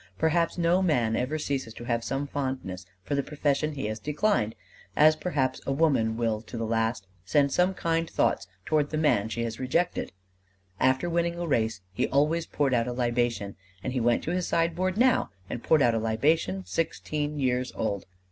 Perhaps 0.17 0.57
no 0.57 0.81
man 0.81 1.15
ever 1.15 1.37
ceases 1.37 1.75
to 1.75 1.83
have 1.83 2.03
some 2.03 2.25
fondness 2.25 2.87
for 3.03 3.13
the 3.13 3.21
profession 3.21 3.73
he 3.73 3.85
has 3.85 3.99
declined, 3.99 4.55
as 4.95 5.15
perhaps 5.15 5.61
a 5.67 5.71
woman 5.71 6.17
will 6.17 6.41
to 6.41 6.57
the 6.57 6.65
last 6.65 7.05
send 7.23 7.51
some 7.51 7.75
kind 7.75 8.09
thoughts 8.09 8.47
toward 8.65 8.89
the 8.89 8.97
man 8.97 9.29
she 9.29 9.43
has 9.43 9.59
rejected. 9.59 10.11
After 10.79 11.07
winning 11.07 11.37
a 11.37 11.45
race, 11.45 11.81
he 11.93 12.07
always 12.07 12.47
poured 12.47 12.73
out 12.73 12.87
a 12.87 12.93
libation; 12.93 13.55
and 13.83 13.93
he 13.93 13.99
went 13.99 14.23
to 14.23 14.31
his 14.31 14.47
sideboard 14.47 14.97
now 14.97 15.29
and 15.51 15.61
poured 15.61 15.83
out 15.83 15.93
a 15.93 15.99
libation 15.99 16.65
sixteen 16.65 17.37
years 17.37 17.71
old. 17.75 18.05